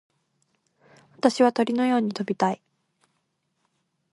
[1.15, 2.59] 私は鳥のように飛びたい。